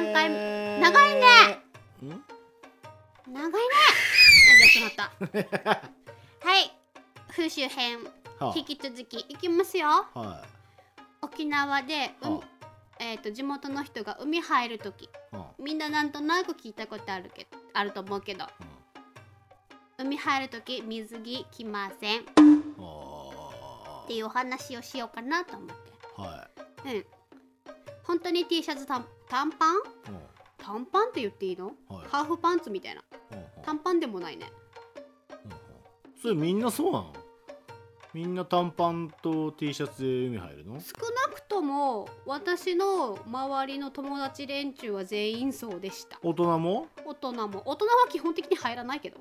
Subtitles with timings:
[0.00, 0.80] 3回えー。
[0.80, 1.26] 長いね。
[2.02, 2.24] ん？
[3.32, 3.58] 長いね。
[4.48, 5.90] あやってまった。
[6.48, 6.72] はい。
[7.30, 7.98] 風習編。
[8.38, 9.88] は引き続きいきますよ。
[9.88, 10.44] あは
[11.20, 12.40] 沖縄で、うんは
[12.98, 18.44] えー、と地元の人が海入るときいはみんななんとなく聞いたことあるけあると思うけど。
[18.44, 18.50] あ
[19.98, 22.20] 海入るとき水着着ません。
[22.20, 25.74] っうんあていうお話をしようかなと思って。
[26.16, 26.48] ーは
[26.86, 27.06] うん。
[28.04, 29.76] 本当に T シャツ短短パン？
[30.58, 32.08] 短パンって言っていいの、はい。
[32.08, 33.02] ハーフパンツみたいな。
[33.62, 34.50] 短パンでもないね。
[36.20, 37.12] それみんなそうなの？
[38.12, 40.80] みんな短パンと T シャツで海入るの？
[40.80, 40.94] 少
[41.28, 46.18] なくとも私の周りの友達連中は全員そうでした。
[46.24, 46.88] 大人も？
[47.06, 47.62] 大人も。
[47.64, 49.20] 大人は基本的に入らないけど。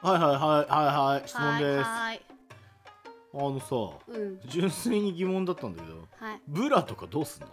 [0.00, 1.28] はいはいはいはいはい。
[1.28, 1.82] 質問です。
[1.82, 2.22] はいはい。
[3.34, 3.74] あのさ
[4.06, 4.40] うん。
[4.46, 6.06] 純粋に疑問だったんだけど。
[6.18, 6.40] はい。
[6.46, 7.48] ブラとかどうすんの？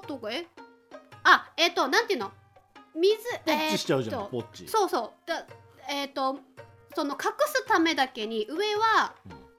[0.00, 0.46] ブラとかえ？
[1.24, 2.30] あえっ、となんていうの？
[2.94, 4.68] 水ポッチしちゃうじゃん、えーとポッチ。
[4.68, 5.28] そうそう。
[5.28, 5.46] だ
[5.90, 6.38] えっ、と
[6.94, 9.14] その隠すためだけに上は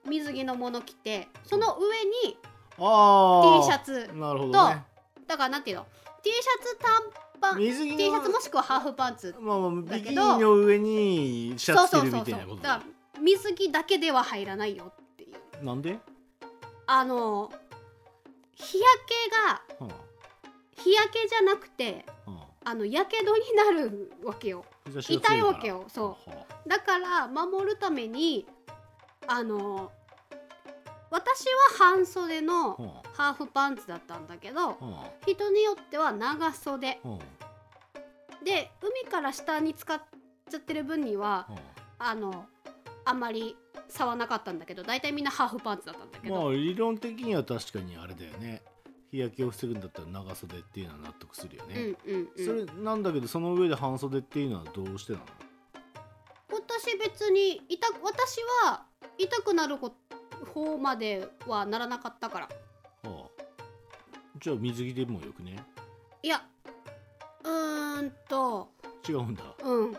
[0.06, 0.12] うん。
[0.12, 2.38] 水着のもの着てその上に
[2.78, 4.84] あ T シあャツなるほどね。
[5.26, 5.86] だからなんていうの
[6.22, 6.92] ？T シャツ短
[7.40, 12.62] パン T シャツのもしくはハーフパンツまあまあビキニだけどの上にシャツ着てるみたいなことだ。
[12.62, 12.68] か
[13.16, 15.28] ら水着だけでは入らないよってい
[15.62, 15.66] う。
[15.66, 15.98] なんで、
[16.86, 17.50] あの
[18.56, 18.86] 日焼
[19.80, 19.92] けがは
[20.84, 24.66] 日焼けじゃなくてあはあのやけどになるわけよ。
[24.86, 26.32] 痛いわけよそはあ
[26.66, 28.46] うだから守るために
[29.28, 29.92] あの
[31.10, 32.78] 私は半袖のは
[33.14, 34.78] ハーフパンツだったんだけど
[35.26, 37.00] 人によっては長袖。
[38.44, 40.02] で海から下に使っ
[40.50, 41.60] ちゃってる分にはあは
[42.00, 42.46] あの
[43.06, 43.56] あんまり
[43.88, 48.62] 差はなかったんだけど大体みんなハーフパンツだったんだけど、あまあ理論的には確かにあれだよね
[49.14, 52.46] 日焼けを防ぐんだったら長袖っていうのは納得するようね、んうんうん。
[52.46, 55.26] それなんだけどその上で半袖っていうのはどうしてなの？
[56.50, 58.86] 私別に痛私は
[59.20, 59.94] 痛くなるほ
[60.54, 62.50] 方まではならなかったから。
[63.10, 63.30] はあ。
[64.42, 65.64] じゃあ水着でもよくね？
[66.24, 66.44] いや。
[67.44, 68.72] うーんと。
[69.08, 69.44] 違うんだ。
[69.64, 69.90] うん。
[69.90, 69.94] うん。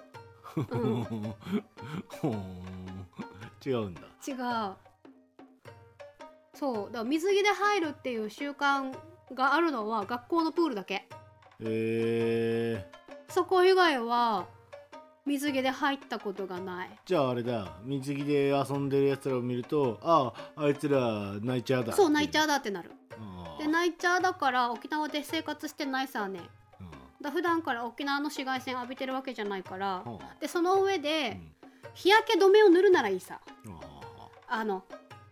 [3.65, 4.01] 違うんだ。
[4.27, 4.37] 違う
[6.55, 8.95] そうだから水着で入るっていう習慣
[9.35, 11.07] があるのは学校のプールだけ。
[11.61, 14.47] えー、そこ以外は
[15.27, 16.91] 水着で入ったことがない。
[17.05, 17.77] じゃああれだ。
[17.85, 22.91] 水着で遊んでるやつらを見るとあああいつらナイチャーだそうナイチャーだだってなる。
[23.59, 26.41] でナイチャーだから沖縄で生活してないさね。
[27.21, 31.41] だ普段から沖縄の紫外線浴びてるわけじゃないからはでその上あで
[31.95, 33.41] 日焼け止めを塗るならいいさ。
[34.47, 34.85] あの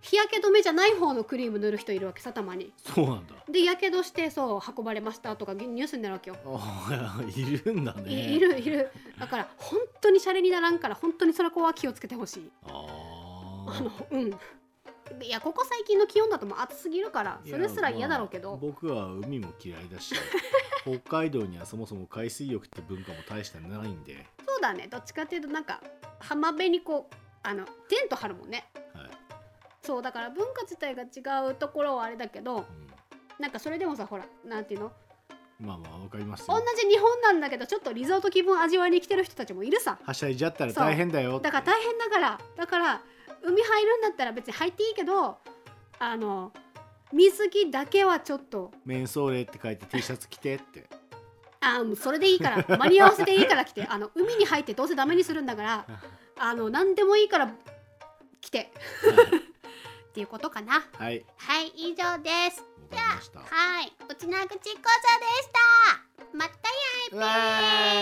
[0.03, 2.73] 日焼け止めじゃない方のクリーム塗る人いるわけさたまに。
[2.89, 3.35] あそうなんだ。
[3.49, 8.33] でやけどしてそう運ばれましたとかニュースになるわけよ、あ あいるんだね。
[8.33, 8.91] いいるいる。
[9.19, 12.51] だから本当にシャレにならんから本当にそれこは気をつけてほしい。
[12.65, 12.69] あ
[13.69, 14.39] あのうん。
[15.23, 20.15] いやここ最近の気温だともう暑すぎるからあそれすら嫌だろうけど、まあ僕は海も嫌いだし
[20.83, 24.89] 北海道にはそもそも海水浴って文化も大してないんで、そうだね。
[24.89, 25.81] どっちかっていうとなんか
[26.19, 27.15] 浜辺にこう
[27.45, 28.65] あのテント張るもんね。
[28.75, 28.82] はい
[29.83, 34.87] そうだから文化自体が違うところはあれだけどうなんかそれでもさほらなんていうの？
[34.87, 34.91] ん、
[35.67, 39.99] まあまあわかります同よじ日本なんだけどちょっとリゾート気分味わいに来てる人たちもいるさ。
[40.03, 43.01] はしゃいじゃったら大変だよだから大変だからだから
[43.43, 45.39] 海入るんだったら別に入っていいけど
[45.99, 46.53] あの
[47.13, 48.71] 水着だけはちょっと。
[48.87, 50.89] メンソーレって書いて T シャツ着てって。
[51.61, 52.77] あもうそれでいいから。
[52.79, 53.85] 間に合わせていいから来て。
[53.87, 55.87] あの海に入ってどうせダメにするんだから
[56.39, 57.53] あの何でもいいから
[58.41, 58.73] 来て
[60.13, 60.85] っていうことかな。
[60.99, 61.25] はい。
[61.39, 62.61] はい以上です。
[62.61, 63.41] わかりました。
[63.41, 63.47] は
[63.83, 66.37] い、うちなぐちこさでした。
[66.37, 68.02] またやいわー。